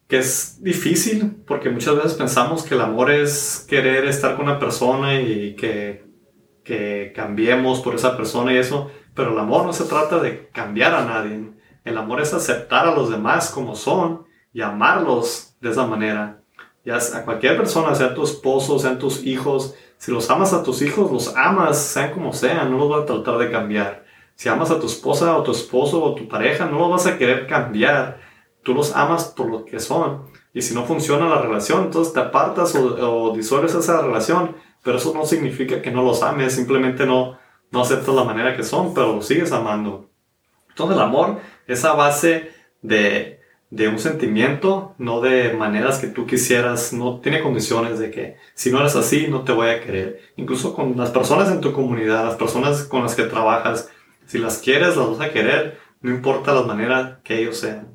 que 0.07 0.19
es 0.19 0.63
difícil 0.63 1.43
porque 1.47 1.71
muchas 1.71 1.97
veces 1.97 2.13
pensamos 2.13 2.65
que 2.65 2.75
el 2.75 2.83
amor 2.83 3.11
es 3.11 3.65
querer 3.67 4.05
estar 4.05 4.37
con 4.37 4.45
una 4.45 4.59
persona 4.59 5.19
y 5.19 5.57
que, 5.57 6.05
que 6.65 7.15
cambiemos 7.17 7.81
por 7.81 7.95
esa 7.95 8.15
persona 8.15 8.53
y 8.53 8.59
eso, 8.59 8.91
pero 9.15 9.33
el 9.33 9.39
amor 9.39 9.65
no 9.65 9.73
se 9.73 9.85
trata 9.85 10.21
de 10.21 10.51
cambiar 10.53 10.95
a 10.95 11.07
nadie. 11.07 11.60
El 11.91 11.99
amor 11.99 12.21
es 12.21 12.33
aceptar 12.33 12.87
a 12.87 12.95
los 12.95 13.11
demás 13.11 13.51
como 13.51 13.75
son 13.75 14.25
y 14.53 14.61
amarlos 14.63 15.57
de 15.61 15.71
esa 15.71 15.87
manera. 15.87 16.41
Ya 16.85 16.97
a 16.97 17.25
cualquier 17.25 17.57
persona, 17.57 17.95
sea 17.97 18.15
tu 18.15 18.23
esposo, 18.23 18.79
sean 18.79 18.99
tus 18.99 19.25
hijos, 19.25 19.75
si 19.99 20.13
los 20.13 20.31
amas 20.31 20.53
a 20.53 20.63
tus 20.63 20.83
hijos, 20.83 21.11
los 21.11 21.37
amas, 21.37 21.79
sean 21.79 22.13
como 22.13 22.33
sean, 22.33 22.71
no 22.71 22.79
los 22.79 22.89
vas 22.89 23.03
a 23.03 23.07
tratar 23.07 23.39
de 23.39 23.51
cambiar. 23.51 24.05
Si 24.35 24.49
amas 24.49 24.71
a 24.71 24.79
tu 24.79 24.87
esposa 24.87 25.37
o 25.37 25.43
tu 25.43 25.51
esposo 25.51 26.03
o 26.03 26.15
tu 26.15 26.29
pareja, 26.29 26.67
no 26.67 26.79
los 26.79 26.91
vas 26.91 27.07
a 27.07 27.19
querer 27.19 27.49
cambiar. 27.49 28.21
Tú 28.63 28.73
los 28.73 28.95
amas 28.95 29.25
por 29.25 29.51
lo 29.51 29.65
que 29.65 29.81
son. 29.81 30.23
Y 30.55 30.63
si 30.63 30.75
no 30.75 30.85
funciona 30.85 31.29
la 31.29 31.43
relación, 31.43 31.85
entonces 31.87 32.15
te 32.15 32.21
apartas 32.21 32.75
o, 32.77 33.29
o 33.29 33.37
disuelves 33.37 33.75
esa 33.75 34.01
relación. 34.01 34.55
Pero 34.83 34.97
eso 34.97 35.13
no 35.13 35.27
significa 35.27 35.83
que 35.83 35.91
no 35.91 36.03
los 36.03 36.23
ames, 36.23 36.55
simplemente 36.55 37.05
no, 37.05 37.37
no 37.73 37.83
aceptas 37.83 38.15
la 38.15 38.25
manera 38.25 38.57
que 38.57 38.63
son, 38.63 38.95
pero 38.95 39.17
los 39.17 39.27
sigues 39.27 39.53
amando. 39.53 40.10
Entonces 40.71 40.97
el 40.97 41.03
amor 41.03 41.41
es 41.67 41.85
a 41.85 41.93
base 41.93 42.51
de, 42.83 43.41
de 43.71 43.89
un 43.89 43.99
sentimiento, 43.99 44.95
no 44.99 45.21
de 45.21 45.53
maneras 45.53 45.99
que 45.99 46.09
tú 46.09 46.27
quisieras, 46.27 46.93
no 46.93 47.21
tiene 47.21 47.43
condiciones 47.43 47.99
de 47.99 48.11
que 48.11 48.37
si 48.55 48.73
no 48.73 48.81
eres 48.81 48.97
así 48.97 49.29
no 49.29 49.43
te 49.43 49.53
voy 49.53 49.69
a 49.69 49.81
querer. 49.81 50.21
Incluso 50.37 50.75
con 50.75 50.97
las 50.97 51.11
personas 51.11 51.51
en 51.51 51.61
tu 51.61 51.73
comunidad, 51.73 52.25
las 52.25 52.37
personas 52.37 52.85
con 52.85 53.03
las 53.03 53.15
que 53.15 53.25
trabajas, 53.25 53.91
si 54.27 54.39
las 54.39 54.59
quieres, 54.59 54.97
las 54.97 55.11
vas 55.11 55.21
a 55.21 55.33
querer, 55.33 55.79
no 56.01 56.11
importa 56.11 56.55
la 56.55 56.63
manera 56.63 57.21
que 57.23 57.39
ellos 57.41 57.59
sean. 57.59 57.89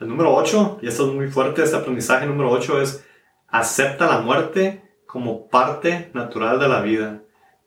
El 0.00 0.08
número 0.08 0.34
8, 0.34 0.80
y 0.82 0.88
esto 0.88 1.08
es 1.08 1.14
muy 1.14 1.28
fuerte, 1.28 1.62
este 1.62 1.76
aprendizaje 1.76 2.26
número 2.26 2.50
8 2.50 2.82
es 2.82 3.04
acepta 3.48 4.06
la 4.06 4.20
muerte 4.20 4.82
como 5.06 5.48
parte 5.48 6.10
natural 6.12 6.58
de 6.58 6.68
la 6.68 6.80
vida. 6.80 7.22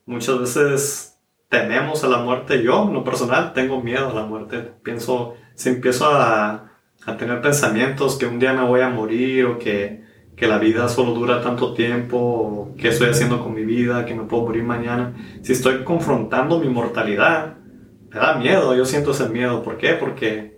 Muchas 0.05 0.39
veces 0.39 1.16
tememos 1.49 2.03
a 2.03 2.07
la 2.07 2.19
muerte. 2.19 2.63
Yo, 2.63 2.83
en 2.83 2.93
lo 2.93 3.03
personal, 3.03 3.53
tengo 3.53 3.81
miedo 3.81 4.09
a 4.09 4.13
la 4.13 4.25
muerte. 4.25 4.71
Pienso, 4.83 5.35
si 5.55 5.69
empiezo 5.69 6.07
a, 6.07 6.71
a 7.05 7.17
tener 7.17 7.41
pensamientos 7.41 8.17
que 8.17 8.25
un 8.25 8.39
día 8.39 8.53
me 8.53 8.65
voy 8.65 8.81
a 8.81 8.89
morir 8.89 9.45
o 9.45 9.59
que, 9.59 10.03
que 10.35 10.47
la 10.47 10.59
vida 10.59 10.87
solo 10.89 11.13
dura 11.13 11.41
tanto 11.41 11.73
tiempo, 11.73 12.17
o 12.17 12.75
qué 12.77 12.89
estoy 12.89 13.09
haciendo 13.09 13.41
con 13.41 13.53
mi 13.53 13.65
vida, 13.65 14.05
que 14.05 14.13
me 14.13 14.23
puedo 14.23 14.43
morir 14.43 14.63
mañana. 14.63 15.15
Si 15.41 15.53
estoy 15.53 15.83
confrontando 15.83 16.59
mi 16.59 16.69
mortalidad, 16.69 17.57
me 18.09 18.19
da 18.19 18.35
miedo, 18.35 18.75
yo 18.75 18.85
siento 18.85 19.11
ese 19.11 19.29
miedo. 19.29 19.63
¿Por 19.63 19.77
qué? 19.77 19.93
Porque 19.93 20.57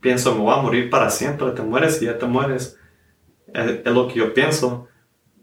pienso, 0.00 0.34
me 0.34 0.42
voy 0.42 0.54
a 0.54 0.62
morir 0.62 0.90
para 0.90 1.10
siempre, 1.10 1.50
te 1.52 1.62
mueres 1.62 2.02
y 2.02 2.06
ya 2.06 2.18
te 2.18 2.26
mueres. 2.26 2.78
es, 3.52 3.80
es 3.84 3.92
lo 3.92 4.08
que 4.08 4.14
yo 4.18 4.34
pienso. 4.34 4.88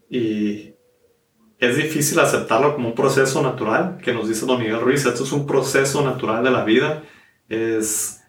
Y 0.10 0.70
es 1.62 1.77
difícil 1.77 2.20
aceptarlo 2.20 2.74
como 2.74 2.88
un 2.88 2.96
proceso 2.96 3.41
natural, 3.44 4.00
que 4.03 4.13
nos 4.13 4.27
dice 4.27 4.48
Don 4.48 4.60
Miguel 4.60 4.82
Ruiz, 4.82 5.06
esto 5.06 5.24
es 5.24 5.32
un 5.32 5.46
proceso 5.46 6.03
natural 6.03 6.44
de 6.44 6.50
la 6.50 6.63
vida, 6.63 7.03
es 7.50 8.24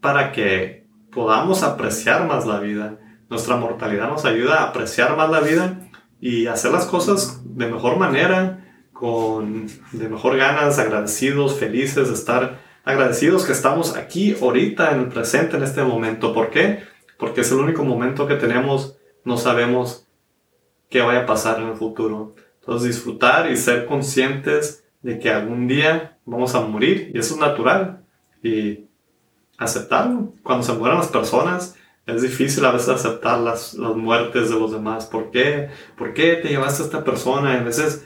para 0.00 0.32
que 0.32 0.84
podamos 1.12 1.62
apreciar 1.62 2.26
más 2.26 2.44
la 2.44 2.58
vida. 2.58 2.98
Nuestra 3.30 3.56
mortalidad 3.56 4.08
nos 4.08 4.24
ayuda 4.24 4.58
a 4.58 4.64
apreciar 4.64 5.16
más 5.16 5.30
la 5.30 5.40
vida 5.40 5.78
y 6.20 6.48
hacer 6.48 6.72
las 6.72 6.86
cosas 6.86 7.40
de 7.44 7.68
mejor 7.68 7.98
manera, 7.98 8.64
con 8.92 9.68
de 9.92 10.08
mejor 10.08 10.36
ganas, 10.36 10.80
agradecidos, 10.80 11.60
felices 11.60 12.08
estar 12.08 12.58
agradecidos 12.84 13.44
que 13.44 13.52
estamos 13.52 13.96
aquí 13.96 14.36
ahorita 14.40 14.90
en 14.90 15.00
el 15.02 15.08
presente, 15.08 15.56
en 15.56 15.62
este 15.62 15.84
momento. 15.84 16.32
¿Por 16.34 16.50
qué? 16.50 16.82
Porque 17.16 17.42
es 17.42 17.52
el 17.52 17.58
único 17.58 17.84
momento 17.84 18.26
que 18.26 18.34
tenemos, 18.34 18.96
no 19.24 19.36
sabemos 19.36 20.08
qué 20.90 21.00
vaya 21.00 21.20
a 21.20 21.26
pasar 21.26 21.60
en 21.60 21.68
el 21.68 21.76
futuro. 21.76 22.34
Entonces 22.66 22.96
disfrutar 22.96 23.48
y 23.48 23.56
ser 23.56 23.86
conscientes 23.86 24.84
de 25.02 25.20
que 25.20 25.30
algún 25.30 25.68
día 25.68 26.18
vamos 26.24 26.52
a 26.56 26.62
morir 26.62 27.12
y 27.14 27.18
eso 27.18 27.34
es 27.34 27.40
natural 27.40 28.02
y 28.42 28.86
aceptarlo. 29.56 30.32
Cuando 30.42 30.64
se 30.64 30.72
mueran 30.72 30.98
las 30.98 31.06
personas, 31.06 31.76
es 32.06 32.22
difícil 32.22 32.64
a 32.64 32.72
veces 32.72 32.88
aceptar 32.88 33.38
las, 33.38 33.74
las 33.74 33.94
muertes 33.94 34.50
de 34.50 34.58
los 34.58 34.72
demás. 34.72 35.06
¿Por 35.06 35.30
qué? 35.30 35.68
¿Por 35.96 36.12
qué 36.12 36.34
te 36.34 36.48
llevaste 36.48 36.82
a 36.82 36.86
esta 36.86 37.04
persona? 37.04 37.54
Y 37.54 37.58
a 37.58 37.62
veces 37.62 38.04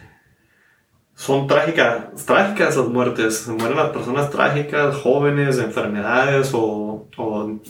son 1.14 1.46
trágicas, 1.46 2.24
trágicas 2.26 2.76
las 2.76 2.88
muertes. 2.88 3.38
Se 3.38 3.52
mueren 3.52 3.78
las 3.78 3.90
personas 3.90 4.28
trágicas, 4.28 4.94
jóvenes, 4.96 5.56
de 5.56 5.64
enfermedades 5.64 6.52
o, 6.52 7.08
o 7.16 7.60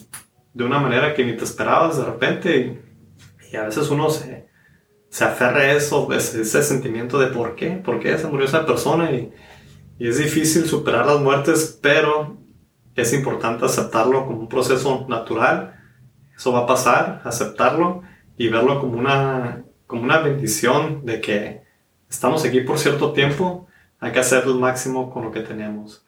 de 0.54 0.64
una 0.64 0.80
manera 0.80 1.14
que 1.14 1.24
ni 1.24 1.36
te 1.36 1.44
esperabas 1.44 1.98
de 1.98 2.04
repente. 2.04 2.82
Y, 3.52 3.56
a 3.56 3.64
veces 3.64 3.90
uno 3.90 4.10
se, 4.10 4.49
se 5.10 5.24
aferra 5.24 5.60
a 5.60 5.72
eso, 5.72 6.10
ese, 6.12 6.40
ese, 6.40 6.62
sentimiento 6.62 7.18
de 7.18 7.26
por 7.26 7.56
qué, 7.56 7.72
por 7.72 8.00
qué 8.00 8.16
se 8.16 8.26
murió 8.26 8.46
esa 8.46 8.64
persona. 8.64 9.10
Y, 9.10 9.30
y 9.98 10.08
es 10.08 10.16
difícil 10.16 10.66
superar 10.66 11.04
las 11.04 11.20
muertes, 11.20 11.78
pero 11.82 12.38
es 12.96 13.12
importante 13.12 13.66
aceptarlo 13.66 14.26
como 14.26 14.40
un 14.40 14.48
proceso 14.48 15.04
natural 15.08 15.76
eso 16.40 16.52
va 16.52 16.60
a 16.60 16.66
pasar, 16.66 17.20
aceptarlo 17.24 18.02
y 18.38 18.48
verlo 18.48 18.80
como 18.80 18.98
una, 18.98 19.62
como 19.86 20.04
una 20.04 20.20
bendición 20.20 21.04
de 21.04 21.20
que 21.20 21.64
estamos 22.08 22.46
aquí 22.46 22.62
por 22.62 22.78
cierto 22.78 23.12
tiempo, 23.12 23.68
hay 23.98 24.10
que 24.10 24.20
hacer 24.20 24.44
el 24.44 24.54
máximo 24.54 25.10
con 25.10 25.24
lo 25.24 25.32
que 25.32 25.40
tenemos. 25.40 26.02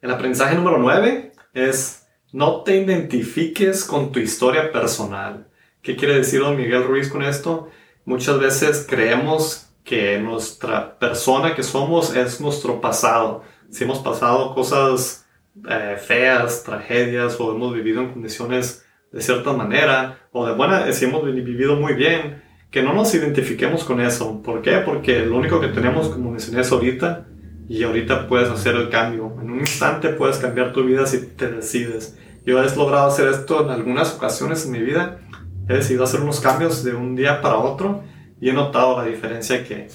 El 0.00 0.12
aprendizaje 0.12 0.54
número 0.54 0.78
9 0.78 1.32
es 1.52 2.06
no 2.30 2.62
te 2.62 2.76
identifiques 2.76 3.84
con 3.84 4.12
tu 4.12 4.20
historia 4.20 4.70
personal. 4.70 5.48
¿Qué 5.82 5.96
quiere 5.96 6.14
decir 6.14 6.38
don 6.38 6.56
Miguel 6.56 6.84
Ruiz 6.84 7.08
con 7.08 7.24
esto? 7.24 7.68
Muchas 8.04 8.38
veces 8.38 8.86
creemos 8.88 9.68
que 9.82 10.16
nuestra 10.20 10.96
persona 10.96 11.56
que 11.56 11.64
somos 11.64 12.14
es 12.14 12.40
nuestro 12.40 12.80
pasado. 12.80 13.42
Si 13.68 13.82
hemos 13.82 13.98
pasado 13.98 14.54
cosas 14.54 15.26
eh, 15.68 15.96
feas, 16.00 16.62
tragedias 16.62 17.36
o 17.40 17.52
hemos 17.52 17.74
vivido 17.74 18.00
en 18.00 18.12
condiciones 18.12 18.86
de 19.10 19.20
cierta 19.20 19.52
manera, 19.54 20.20
o 20.30 20.46
de 20.46 20.54
buena, 20.54 20.92
si 20.92 21.04
hemos 21.04 21.24
vivido 21.24 21.74
muy 21.74 21.94
bien, 21.94 22.44
que 22.70 22.80
no 22.84 22.92
nos 22.92 23.12
identifiquemos 23.16 23.82
con 23.82 24.00
eso. 24.00 24.40
¿Por 24.40 24.62
qué? 24.62 24.78
Porque 24.78 25.26
lo 25.26 25.36
único 25.36 25.60
que 25.60 25.66
tenemos, 25.66 26.10
como 26.10 26.30
mencioné, 26.30 26.60
es 26.60 26.70
ahorita, 26.70 27.26
y 27.68 27.82
ahorita 27.82 28.28
puedes 28.28 28.48
hacer 28.48 28.76
el 28.76 28.88
cambio. 28.88 29.36
En 29.42 29.50
un 29.50 29.58
instante 29.58 30.10
puedes 30.10 30.36
cambiar 30.36 30.72
tu 30.72 30.84
vida 30.84 31.06
si 31.06 31.26
te 31.26 31.50
decides. 31.50 32.16
Yo 32.46 32.62
he 32.62 32.76
logrado 32.76 33.08
hacer 33.08 33.26
esto 33.26 33.64
en 33.64 33.70
algunas 33.70 34.14
ocasiones 34.14 34.64
en 34.64 34.70
mi 34.70 34.80
vida. 34.80 35.18
He 35.72 35.76
decidido 35.76 36.04
hacer 36.04 36.20
unos 36.20 36.38
cambios 36.38 36.84
de 36.84 36.94
un 36.94 37.16
día 37.16 37.40
para 37.40 37.56
otro 37.56 38.04
y 38.38 38.50
he 38.50 38.52
notado 38.52 38.98
la 38.98 39.06
diferencia 39.06 39.64
que, 39.64 39.88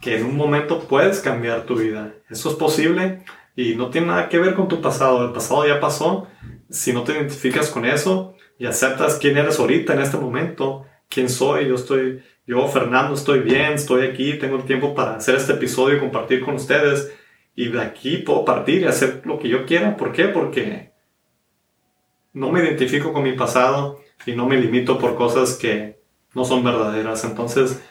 que 0.00 0.16
en 0.16 0.26
un 0.26 0.36
momento 0.36 0.80
puedes 0.80 1.20
cambiar 1.20 1.62
tu 1.62 1.76
vida. 1.76 2.14
Eso 2.28 2.50
es 2.50 2.56
posible 2.56 3.22
y 3.54 3.76
no 3.76 3.88
tiene 3.90 4.08
nada 4.08 4.28
que 4.28 4.40
ver 4.40 4.54
con 4.54 4.66
tu 4.66 4.80
pasado. 4.80 5.24
El 5.24 5.32
pasado 5.32 5.64
ya 5.64 5.78
pasó. 5.78 6.26
Si 6.68 6.92
no 6.92 7.04
te 7.04 7.12
identificas 7.12 7.70
con 7.70 7.86
eso, 7.86 8.34
y 8.58 8.66
aceptas 8.66 9.18
quién 9.20 9.38
eres 9.38 9.60
ahorita 9.60 9.94
en 9.94 10.00
este 10.00 10.16
momento, 10.16 10.86
quién 11.08 11.28
soy, 11.28 11.68
yo 11.68 11.76
estoy, 11.76 12.24
yo 12.44 12.66
Fernando 12.66 13.14
estoy 13.14 13.38
bien, 13.40 13.74
estoy 13.74 14.08
aquí, 14.08 14.34
tengo 14.40 14.56
el 14.56 14.64
tiempo 14.64 14.92
para 14.92 15.14
hacer 15.14 15.36
este 15.36 15.52
episodio 15.52 15.98
y 15.98 16.00
compartir 16.00 16.40
con 16.40 16.56
ustedes 16.56 17.14
y 17.54 17.68
de 17.68 17.80
aquí 17.80 18.16
puedo 18.16 18.44
partir 18.44 18.82
y 18.82 18.86
hacer 18.86 19.22
lo 19.24 19.38
que 19.38 19.48
yo 19.48 19.66
quiera. 19.66 19.96
¿Por 19.96 20.10
qué? 20.10 20.24
Porque 20.24 20.90
no 22.32 22.50
me 22.50 22.64
identifico 22.64 23.12
con 23.12 23.22
mi 23.22 23.34
pasado 23.34 24.00
y 24.24 24.32
no 24.32 24.46
me 24.46 24.56
limito 24.56 24.98
por 24.98 25.16
cosas 25.16 25.54
que 25.54 26.00
no 26.34 26.44
son 26.44 26.64
verdaderas. 26.64 27.24
Entonces, 27.24 27.82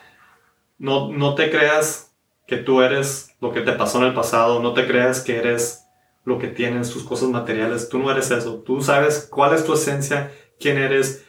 no, 0.77 1.11
no 1.11 1.35
te 1.35 1.49
creas 1.49 2.13
que 2.47 2.57
tú 2.57 2.81
eres 2.81 3.35
lo 3.41 3.51
que 3.51 3.61
te 3.61 3.73
pasó 3.73 3.99
en 3.99 4.05
el 4.05 4.13
pasado, 4.13 4.61
no 4.61 4.73
te 4.73 4.87
creas 4.87 5.21
que 5.21 5.37
eres 5.37 5.85
lo 6.23 6.39
que 6.39 6.47
tienes, 6.47 6.91
tus 6.91 7.03
cosas 7.03 7.29
materiales, 7.29 7.89
tú 7.89 7.99
no 7.99 8.11
eres 8.11 8.31
eso, 8.31 8.61
tú 8.61 8.81
sabes 8.81 9.27
cuál 9.29 9.53
es 9.53 9.63
tu 9.63 9.73
esencia 9.73 10.31
quién 10.59 10.77
eres. 10.77 11.25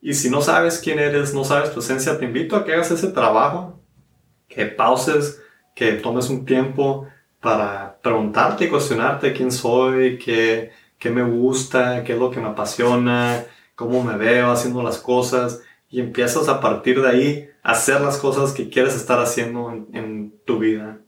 Y 0.00 0.14
si 0.14 0.30
no 0.30 0.40
sabes 0.40 0.78
quién 0.78 0.98
eres, 0.98 1.34
no 1.34 1.44
sabes 1.44 1.72
tu 1.72 1.80
esencia, 1.80 2.18
te 2.18 2.24
invito 2.24 2.56
a 2.56 2.64
que 2.64 2.72
hagas 2.72 2.90
ese 2.90 3.08
trabajo, 3.08 3.80
que 4.48 4.66
pauses, 4.66 5.42
que 5.74 5.92
tomes 5.92 6.30
un 6.30 6.44
tiempo 6.44 7.06
para 7.40 7.98
preguntarte 8.00 8.64
y 8.64 8.68
cuestionarte 8.68 9.32
quién 9.32 9.52
soy, 9.52 10.18
qué, 10.18 10.70
qué 10.98 11.10
me 11.10 11.22
gusta, 11.22 12.04
qué 12.04 12.14
es 12.14 12.18
lo 12.18 12.30
que 12.30 12.40
me 12.40 12.48
apasiona, 12.48 13.44
cómo 13.78 14.02
me 14.02 14.16
veo 14.16 14.50
haciendo 14.50 14.82
las 14.82 14.98
cosas 14.98 15.62
y 15.88 16.00
empiezas 16.00 16.48
a 16.48 16.60
partir 16.60 17.00
de 17.00 17.08
ahí 17.08 17.48
a 17.62 17.70
hacer 17.70 18.00
las 18.00 18.18
cosas 18.18 18.52
que 18.52 18.68
quieres 18.68 18.96
estar 18.96 19.20
haciendo 19.20 19.70
en, 19.92 20.34
tu 20.44 20.58
vida. 20.58 20.98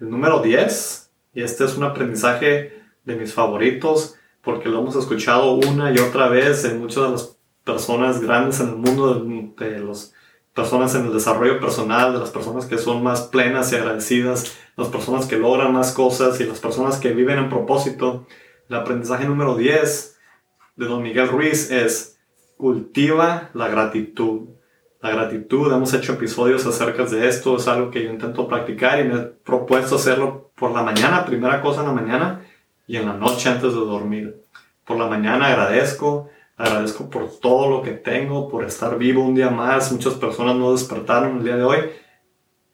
El 0.00 0.08
número 0.08 0.40
10, 0.40 1.10
y 1.34 1.42
este 1.42 1.66
es 1.66 1.76
un 1.76 1.84
aprendizaje 1.84 2.80
de 3.04 3.16
mis 3.16 3.34
favoritos, 3.34 4.14
porque 4.40 4.70
lo 4.70 4.78
hemos 4.78 4.96
escuchado 4.96 5.52
una 5.52 5.92
y 5.92 5.98
otra 5.98 6.28
vez 6.28 6.64
en 6.64 6.80
muchas 6.80 7.04
de 7.04 7.10
las 7.10 7.36
personas 7.64 8.22
grandes 8.22 8.58
en 8.60 8.68
el 8.68 8.76
mundo, 8.76 9.14
de, 9.58 9.80
las 9.80 10.14
personas 10.54 10.94
en 10.94 11.04
el 11.04 11.12
desarrollo 11.12 11.60
personal, 11.60 12.14
de 12.14 12.20
las 12.20 12.30
personas 12.30 12.64
que 12.64 12.78
son 12.78 13.02
más 13.02 13.24
plenas 13.24 13.70
y 13.72 13.76
agradecidas, 13.76 14.56
las 14.78 14.88
personas 14.88 15.26
que 15.26 15.36
logran 15.36 15.74
más 15.74 15.92
cosas 15.92 16.40
y 16.40 16.44
las 16.44 16.60
personas 16.60 16.96
que 16.96 17.12
viven 17.12 17.36
en 17.36 17.50
propósito. 17.50 18.26
El 18.70 18.76
aprendizaje 18.76 19.26
número 19.26 19.54
10 19.54 20.12
de 20.76 20.86
Don 20.86 21.02
Miguel 21.02 21.28
Ruiz 21.28 21.70
es 21.70 22.18
cultiva 22.56 23.50
la 23.54 23.68
gratitud. 23.68 24.48
La 25.00 25.10
gratitud, 25.10 25.72
hemos 25.72 25.92
hecho 25.94 26.12
episodios 26.12 26.64
acerca 26.64 27.04
de 27.04 27.28
esto, 27.28 27.56
es 27.56 27.66
algo 27.66 27.90
que 27.90 28.04
yo 28.04 28.10
intento 28.10 28.46
practicar 28.46 29.00
y 29.00 29.08
me 29.08 29.14
he 29.14 29.22
propuesto 29.24 29.96
hacerlo 29.96 30.52
por 30.54 30.70
la 30.70 30.82
mañana, 30.82 31.24
primera 31.24 31.60
cosa 31.60 31.80
en 31.80 31.88
la 31.88 31.92
mañana, 31.92 32.46
y 32.86 32.96
en 32.96 33.06
la 33.06 33.14
noche 33.14 33.48
antes 33.48 33.72
de 33.72 33.80
dormir. 33.80 34.42
Por 34.84 34.98
la 34.98 35.08
mañana 35.08 35.48
agradezco, 35.48 36.28
agradezco 36.56 37.10
por 37.10 37.40
todo 37.40 37.68
lo 37.68 37.82
que 37.82 37.92
tengo, 37.92 38.48
por 38.48 38.64
estar 38.64 38.96
vivo 38.98 39.24
un 39.24 39.34
día 39.34 39.50
más. 39.50 39.90
Muchas 39.92 40.14
personas 40.14 40.56
no 40.56 40.72
despertaron 40.72 41.38
el 41.38 41.44
día 41.44 41.56
de 41.56 41.64
hoy. 41.64 41.78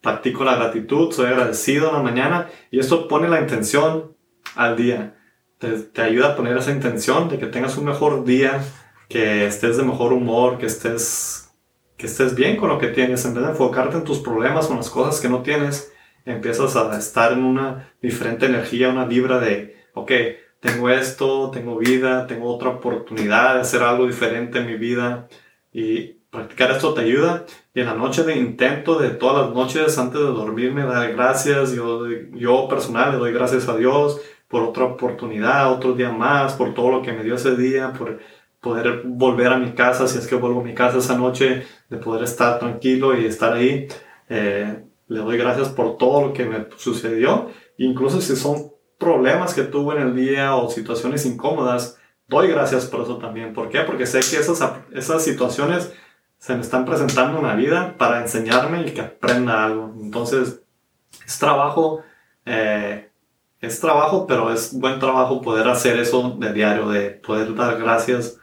Practico 0.01 0.43
la 0.43 0.55
gratitud, 0.55 1.11
soy 1.11 1.27
agradecido 1.27 1.89
en 1.89 1.95
la 1.95 2.03
mañana 2.03 2.49
y 2.69 2.79
esto 2.79 3.07
pone 3.07 3.27
la 3.27 3.41
intención 3.41 4.15
al 4.55 4.75
día. 4.75 5.18
Te, 5.59 6.01
ayuda 6.01 6.29
a 6.29 6.35
poner 6.37 6.57
esa 6.57 6.71
intención 6.71 7.27
de 7.27 7.37
que 7.37 7.45
tengas 7.45 7.77
un 7.77 7.85
mejor 7.85 8.23
día, 8.23 8.61
que 9.09 9.45
estés 9.45 9.75
de 9.75 9.83
mejor 9.83 10.13
humor, 10.13 10.57
que 10.57 10.67
estés, 10.67 11.51
que 11.97 12.05
estés 12.05 12.33
bien 12.33 12.55
con 12.55 12.69
lo 12.69 12.79
que 12.79 12.87
tienes. 12.87 13.25
En 13.25 13.33
vez 13.33 13.43
de 13.43 13.49
enfocarte 13.51 13.97
en 13.97 14.05
tus 14.05 14.19
problemas 14.19 14.67
o 14.67 14.71
en 14.71 14.77
las 14.77 14.89
cosas 14.89 15.19
que 15.19 15.27
no 15.27 15.41
tienes, 15.41 15.91
empiezas 16.25 16.77
a 16.77 16.97
estar 16.97 17.33
en 17.33 17.43
una 17.43 17.91
diferente 18.01 18.45
energía, 18.45 18.89
una 18.89 19.05
vibra 19.05 19.39
de 19.39 19.75
ok, 19.93 20.11
tengo 20.61 20.89
esto, 20.89 21.51
tengo 21.51 21.77
vida, 21.77 22.25
tengo 22.27 22.53
otra 22.53 22.69
oportunidad 22.69 23.55
de 23.55 23.61
hacer 23.61 23.83
algo 23.83 24.07
diferente 24.07 24.59
en 24.59 24.67
mi 24.67 24.75
vida 24.75 25.27
y 25.73 26.19
practicar 26.29 26.71
esto 26.71 26.93
te 26.93 27.01
ayuda. 27.01 27.45
Y 27.73 27.81
en 27.81 27.85
la 27.85 27.95
noche 27.95 28.23
de 28.23 28.37
intento, 28.37 28.97
de 28.97 29.09
todas 29.09 29.47
las 29.47 29.55
noches 29.55 29.97
antes 29.97 30.19
de 30.19 30.27
dormirme, 30.27 30.83
dar 30.83 31.11
gracias. 31.13 31.73
Yo, 31.73 32.07
yo 32.33 32.67
personal 32.69 33.11
le 33.11 33.17
doy 33.17 33.33
gracias 33.33 33.67
a 33.67 33.77
Dios 33.77 34.21
por 34.49 34.63
otra 34.63 34.85
oportunidad, 34.85 35.71
otro 35.71 35.93
día 35.93 36.11
más, 36.11 36.53
por 36.53 36.73
todo 36.73 36.91
lo 36.91 37.01
que 37.01 37.13
me 37.13 37.23
dio 37.23 37.35
ese 37.35 37.55
día, 37.55 37.93
por 37.93 38.19
poder 38.59 39.03
volver 39.05 39.53
a 39.53 39.59
mi 39.59 39.71
casa, 39.71 40.07
si 40.07 40.17
es 40.17 40.27
que 40.27 40.35
vuelvo 40.35 40.61
a 40.61 40.63
mi 40.63 40.73
casa 40.73 40.97
esa 40.97 41.17
noche, 41.17 41.65
de 41.89 41.97
poder 41.97 42.23
estar 42.23 42.59
tranquilo 42.59 43.17
y 43.17 43.25
estar 43.25 43.53
ahí. 43.53 43.87
Eh, 44.27 44.83
le 45.07 45.19
doy 45.19 45.37
gracias 45.37 45.69
por 45.69 45.97
todo 45.97 46.27
lo 46.27 46.33
que 46.33 46.45
me 46.45 46.67
sucedió, 46.77 47.49
incluso 47.77 48.21
si 48.21 48.35
son 48.35 48.71
problemas 48.97 49.53
que 49.53 49.63
tuve 49.63 49.95
en 49.95 50.01
el 50.01 50.15
día 50.15 50.55
o 50.55 50.69
situaciones 50.69 51.25
incómodas, 51.25 51.97
doy 52.27 52.49
gracias 52.49 52.85
por 52.85 53.01
eso 53.01 53.17
también. 53.17 53.53
¿Por 53.53 53.69
qué? 53.69 53.81
Porque 53.81 54.05
sé 54.05 54.19
que 54.19 54.41
esas, 54.41 54.61
esas 54.93 55.23
situaciones 55.23 55.93
se 56.37 56.55
me 56.55 56.61
están 56.61 56.85
presentando 56.85 57.39
en 57.39 57.45
la 57.45 57.55
vida 57.55 57.95
para 57.97 58.21
enseñarme 58.21 58.81
y 58.81 58.91
que 58.91 59.01
aprenda 59.01 59.65
algo. 59.65 59.93
Entonces, 59.99 60.61
es 61.25 61.39
trabajo, 61.39 62.01
eh, 62.45 63.08
es 63.61 63.79
trabajo, 63.79 64.25
pero 64.27 64.51
es 64.53 64.77
buen 64.79 64.99
trabajo 64.99 65.41
poder 65.41 65.67
hacer 65.67 65.99
eso 65.99 66.35
de 66.39 66.53
diario, 66.53 66.89
de 66.89 67.11
poder 67.11 67.55
dar 67.55 67.77
gracias 67.79 68.37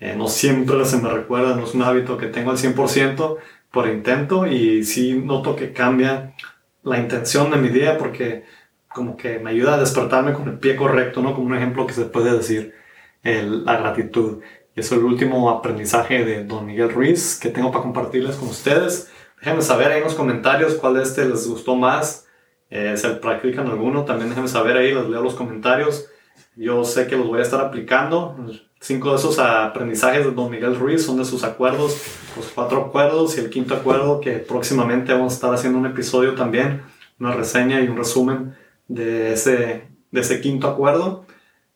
Eh, 0.00 0.16
no 0.16 0.26
siempre 0.26 0.84
se 0.84 0.98
me 0.98 1.08
recuerda, 1.08 1.54
no 1.54 1.64
es 1.64 1.74
un 1.74 1.82
hábito 1.82 2.16
que 2.18 2.26
tengo 2.26 2.50
al 2.50 2.58
100% 2.58 3.38
por 3.70 3.88
intento 3.88 4.46
y 4.46 4.82
sí 4.84 5.14
noto 5.14 5.54
que 5.54 5.72
cambia 5.72 6.34
la 6.82 6.98
intención 6.98 7.50
de 7.52 7.56
mi 7.58 7.68
día 7.68 7.98
porque 7.98 8.44
como 8.88 9.16
que 9.16 9.38
me 9.38 9.50
ayuda 9.50 9.74
a 9.74 9.78
despertarme 9.78 10.32
con 10.32 10.48
el 10.48 10.58
pie 10.58 10.76
correcto, 10.76 11.22
¿no? 11.22 11.34
Como 11.34 11.46
un 11.46 11.54
ejemplo 11.54 11.86
que 11.86 11.94
se 11.94 12.04
puede 12.06 12.32
decir, 12.36 12.74
la 13.22 13.76
gratitud. 13.76 14.42
Y 14.74 14.80
eso 14.80 14.94
es 14.94 15.00
el 15.00 15.06
último 15.06 15.50
aprendizaje 15.50 16.24
de 16.24 16.44
Don 16.44 16.66
Miguel 16.66 16.90
Ruiz 16.90 17.38
que 17.40 17.50
tengo 17.50 17.70
para 17.70 17.82
compartirles 17.82 18.36
con 18.36 18.48
ustedes. 18.48 19.10
Déjenme 19.38 19.62
saber 19.62 19.92
ahí 19.92 19.98
en 19.98 20.04
los 20.04 20.14
comentarios 20.14 20.74
cuál 20.74 20.94
de 20.94 21.02
este 21.02 21.24
les 21.24 21.46
gustó 21.46 21.74
más. 21.76 22.26
Eh, 22.74 22.96
se 22.96 23.10
practican 23.10 23.68
alguno, 23.68 24.06
también 24.06 24.30
déjenme 24.30 24.48
saber 24.48 24.78
ahí, 24.78 24.94
les 24.94 25.06
leo 25.06 25.20
los 25.20 25.34
comentarios. 25.34 26.08
Yo 26.56 26.84
sé 26.84 27.06
que 27.06 27.16
los 27.16 27.26
voy 27.26 27.40
a 27.40 27.42
estar 27.42 27.60
aplicando. 27.60 28.34
Cinco 28.80 29.10
de 29.10 29.16
esos 29.16 29.38
aprendizajes 29.38 30.24
de 30.24 30.30
Don 30.30 30.50
Miguel 30.50 30.76
Ruiz 30.76 31.04
son 31.04 31.18
de 31.18 31.26
sus 31.26 31.44
acuerdos, 31.44 32.02
los 32.34 32.46
cuatro 32.46 32.86
acuerdos 32.86 33.36
y 33.36 33.40
el 33.40 33.50
quinto 33.50 33.74
acuerdo 33.74 34.22
que 34.22 34.38
próximamente 34.38 35.12
vamos 35.12 35.34
a 35.34 35.36
estar 35.36 35.52
haciendo 35.52 35.78
un 35.78 35.84
episodio 35.84 36.34
también, 36.34 36.80
una 37.20 37.34
reseña 37.34 37.78
y 37.82 37.88
un 37.88 37.98
resumen 37.98 38.56
de 38.88 39.34
ese, 39.34 39.88
de 40.10 40.20
ese 40.22 40.40
quinto 40.40 40.66
acuerdo. 40.66 41.26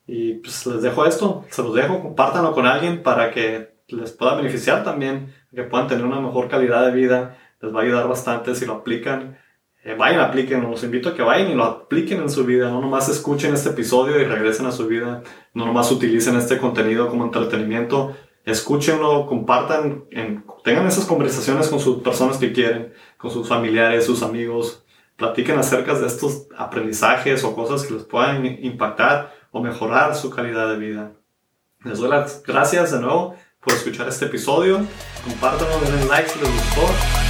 Y 0.06 0.36
pues 0.36 0.64
les 0.64 0.80
dejo 0.80 1.04
esto, 1.04 1.44
se 1.50 1.62
los 1.62 1.74
dejo, 1.74 2.00
compártanlo 2.00 2.52
con 2.52 2.66
alguien 2.66 3.02
para 3.02 3.30
que 3.32 3.76
les 3.88 4.12
pueda 4.12 4.34
beneficiar 4.34 4.82
también, 4.82 5.34
que 5.54 5.64
puedan 5.64 5.88
tener 5.88 6.06
una 6.06 6.20
mejor 6.20 6.48
calidad 6.48 6.86
de 6.86 6.92
vida, 6.92 7.36
les 7.60 7.74
va 7.74 7.80
a 7.80 7.82
ayudar 7.82 8.08
bastante 8.08 8.54
si 8.54 8.64
lo 8.64 8.76
aplican. 8.76 9.36
Eh, 9.86 9.94
vayan, 9.94 10.18
apliquen, 10.18 10.68
los 10.68 10.82
invito 10.82 11.10
a 11.10 11.14
que 11.14 11.22
vayan 11.22 11.48
y 11.48 11.54
lo 11.54 11.62
apliquen 11.62 12.20
en 12.20 12.28
su 12.28 12.44
vida, 12.44 12.70
no 12.70 12.80
nomás 12.80 13.08
escuchen 13.08 13.54
este 13.54 13.68
episodio 13.68 14.20
y 14.20 14.24
regresen 14.24 14.66
a 14.66 14.72
su 14.72 14.88
vida, 14.88 15.22
no 15.54 15.64
nomás 15.64 15.92
utilicen 15.92 16.34
este 16.34 16.58
contenido 16.58 17.08
como 17.08 17.22
entretenimiento, 17.22 18.16
escúchenlo, 18.44 19.26
compartan, 19.26 20.06
tengan 20.64 20.88
esas 20.88 21.04
conversaciones 21.04 21.68
con 21.68 21.78
sus 21.78 22.02
personas 22.02 22.38
que 22.38 22.52
quieren, 22.52 22.94
con 23.16 23.30
sus 23.30 23.46
familiares, 23.46 24.04
sus 24.04 24.24
amigos, 24.24 24.84
platiquen 25.14 25.56
acerca 25.56 25.94
de 25.94 26.08
estos 26.08 26.48
aprendizajes 26.58 27.44
o 27.44 27.54
cosas 27.54 27.86
que 27.86 27.94
les 27.94 28.02
puedan 28.02 28.44
impactar 28.44 29.32
o 29.52 29.62
mejorar 29.62 30.16
su 30.16 30.30
calidad 30.30 30.68
de 30.68 30.78
vida. 30.78 31.12
Les 31.84 32.00
doy 32.00 32.10
las 32.10 32.42
gracias 32.42 32.90
de 32.90 32.98
nuevo 32.98 33.36
por 33.60 33.72
escuchar 33.72 34.08
este 34.08 34.24
episodio. 34.24 34.80
Compártanlo, 35.22 35.78
denle 35.78 36.06
like 36.06 36.28
si 36.28 36.40
les 36.40 36.52
gustó 36.52 37.25